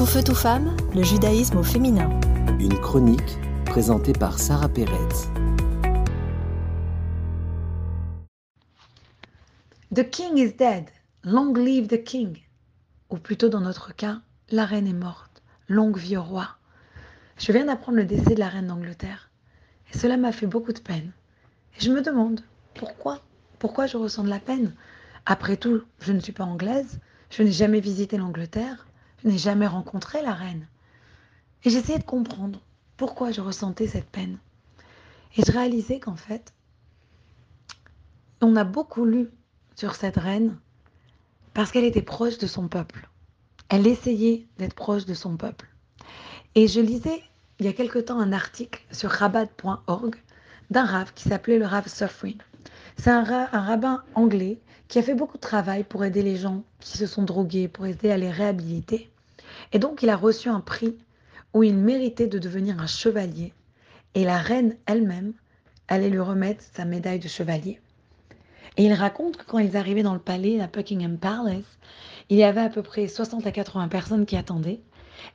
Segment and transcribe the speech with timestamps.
[0.00, 2.08] Tout feu, tout femme, le judaïsme au féminin.
[2.58, 3.36] Une chronique
[3.66, 4.96] présentée par Sarah Pérez.
[9.94, 10.86] The king is dead.
[11.22, 12.38] Long live the king.
[13.10, 15.42] Ou plutôt dans notre cas, la reine est morte.
[15.68, 16.48] Longue vie au roi.
[17.36, 19.30] Je viens d'apprendre le décès de la reine d'Angleterre.
[19.92, 21.12] Et cela m'a fait beaucoup de peine.
[21.76, 22.40] Et je me demande
[22.72, 23.20] pourquoi?
[23.58, 24.74] Pourquoi je ressens de la peine?
[25.26, 27.00] Après tout, je ne suis pas anglaise.
[27.28, 28.86] Je n'ai jamais visité l'Angleterre.
[29.22, 30.66] Je n'ai jamais rencontré la reine.
[31.64, 32.60] Et j'essayais de comprendre
[32.96, 34.38] pourquoi je ressentais cette peine.
[35.36, 36.54] Et je réalisais qu'en fait,
[38.40, 39.28] on a beaucoup lu
[39.76, 40.58] sur cette reine
[41.54, 43.08] parce qu'elle était proche de son peuple.
[43.68, 45.68] Elle essayait d'être proche de son peuple.
[46.54, 47.22] Et je lisais
[47.58, 50.16] il y a quelque temps un article sur rabat.org
[50.70, 52.38] d'un rave qui s'appelait le rave Suffering.
[53.02, 56.98] C'est un, rabbin anglais qui a fait beaucoup de travail pour aider les gens qui
[56.98, 59.08] se sont drogués, pour aider à les réhabiliter.
[59.72, 60.98] Et donc, il a reçu un prix
[61.54, 63.54] où il méritait de devenir un chevalier.
[64.14, 65.32] Et la reine elle-même
[65.88, 67.80] allait lui remettre sa médaille de chevalier.
[68.76, 71.78] Et il raconte que quand ils arrivaient dans le palais, à Buckingham Palace,
[72.28, 74.82] il y avait à peu près 60 à 80 personnes qui attendaient.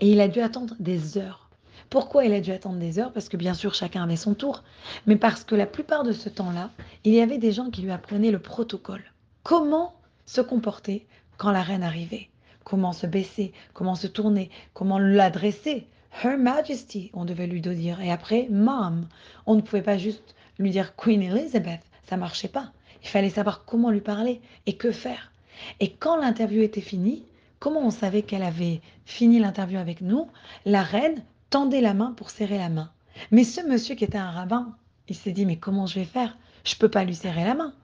[0.00, 1.48] Et il a dû attendre des heures.
[1.92, 4.62] Pourquoi il a dû attendre des heures Parce que bien sûr, chacun avait son tour.
[5.06, 6.70] Mais parce que la plupart de ce temps-là,
[7.04, 9.04] il y avait des gens qui lui apprenaient le protocole.
[9.42, 9.92] Comment
[10.24, 12.30] se comporter quand la reine arrivait?
[12.64, 13.52] Comment se baisser?
[13.74, 14.48] Comment se tourner?
[14.72, 15.86] Comment l'adresser?
[16.24, 18.00] Her Majesty, on devait lui dire.
[18.00, 19.06] Et après, Mom.
[19.44, 21.82] On ne pouvait pas juste lui dire Queen Elizabeth.
[22.08, 22.72] Ça marchait pas.
[23.02, 25.30] Il fallait savoir comment lui parler et que faire.
[25.78, 27.26] Et quand l'interview était finie,
[27.58, 30.30] comment on savait qu'elle avait fini l'interview avec nous
[30.64, 32.90] La reine tendait la main pour serrer la main.
[33.30, 34.74] Mais ce monsieur qui était un rabbin,
[35.08, 36.38] il s'est dit mais comment je vais faire?
[36.64, 37.74] Je peux pas lui serrer la main.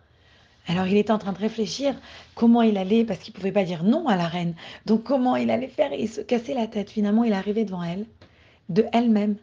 [0.69, 1.95] Alors il était en train de réfléchir
[2.35, 4.55] comment il allait, parce qu'il ne pouvait pas dire non à la reine.
[4.87, 5.93] Donc comment il allait faire?
[5.93, 6.91] Et se casser la tête.
[6.91, 8.07] Finalement, il arrivé devant elle,
[8.71, 9.37] de elle-même.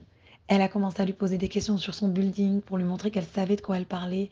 [0.48, 3.26] Elle a commencé à lui poser des questions sur son building pour lui montrer qu'elle
[3.26, 4.32] savait de quoi elle parlait.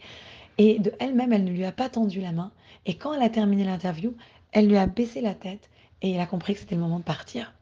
[0.57, 2.51] Et de elle-même, elle ne lui a pas tendu la main.
[2.88, 4.16] Et quand elle a terminé l'interview,
[4.51, 5.69] elle lui a baissé la tête
[6.01, 7.53] et il a compris que c'était le moment de partir.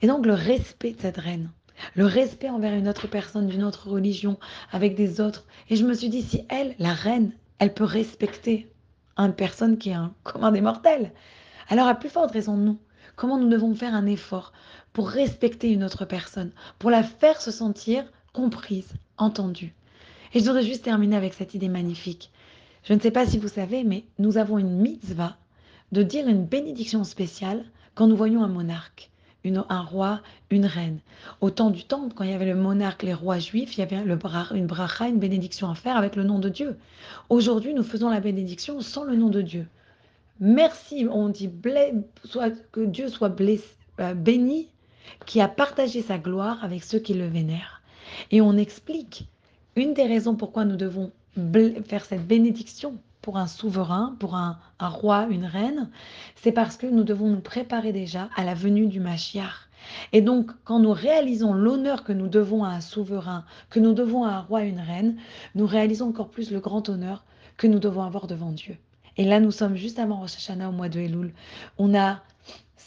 [0.00, 1.50] Et donc le respect de cette reine,
[1.94, 4.38] le respect envers une autre personne d'une autre religion,
[4.70, 5.46] avec des autres.
[5.68, 8.70] Et je me suis dit, si elle, la reine, elle peut respecter
[9.16, 11.12] une personne qui est un commun des mortels.
[11.68, 12.78] Alors, à plus forte raison, nous,
[13.16, 14.52] comment nous devons faire un effort
[14.92, 19.74] pour respecter une autre personne, pour la faire se sentir comprise, entendue.
[20.34, 22.30] Et je voudrais juste terminer avec cette idée magnifique.
[22.84, 25.36] Je ne sais pas si vous savez, mais nous avons une mitzvah
[25.92, 29.11] de dire une bénédiction spéciale quand nous voyons un monarque
[29.44, 30.20] un roi,
[30.50, 30.98] une reine.
[31.40, 33.82] Au temps du temple, quand il y avait le monarque, les rois juifs, il y
[33.82, 36.76] avait une bracha, une bénédiction à faire avec le nom de Dieu.
[37.28, 39.66] Aujourd'hui, nous faisons la bénédiction sans le nom de Dieu.
[40.40, 41.50] Merci, on dit
[42.24, 43.32] soit, que Dieu soit
[44.00, 44.68] euh, béni,
[45.26, 47.82] qui a partagé sa gloire avec ceux qui le vénèrent.
[48.30, 49.28] Et on explique
[49.76, 51.12] une des raisons pourquoi nous devons
[51.86, 55.88] faire cette bénédiction pour un souverain, pour un, roi, une reine,
[56.36, 59.68] c'est parce que nous devons nous préparer déjà à la venue du Mashiach.
[60.12, 64.24] Et donc, quand nous réalisons l'honneur que nous devons à un souverain, que nous devons
[64.24, 65.16] à un roi, une reine,
[65.54, 67.24] nous réalisons encore plus le grand honneur
[67.56, 68.76] que nous devons avoir devant Dieu.
[69.16, 71.32] Et là, nous sommes juste avant Rosh Hashanah au mois de Elul.
[71.78, 72.22] On a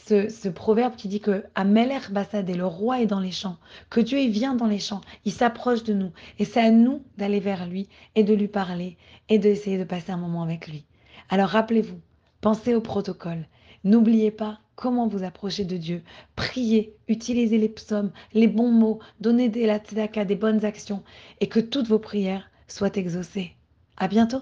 [0.07, 3.57] ce, proverbe qui dit que Ameler Bassad le roi est dans les champs,
[3.89, 7.39] que Dieu vient dans les champs, il s'approche de nous et c'est à nous d'aller
[7.39, 8.97] vers lui et de lui parler
[9.29, 10.85] et d'essayer de passer un moment avec lui.
[11.29, 11.99] Alors rappelez-vous,
[12.41, 13.47] pensez au protocole.
[13.83, 16.03] N'oubliez pas comment vous approcher de Dieu.
[16.35, 21.03] Priez, utilisez les psaumes, les bons mots, donnez des la des bonnes actions
[21.39, 23.55] et que toutes vos prières soient exaucées.
[23.97, 24.41] À bientôt.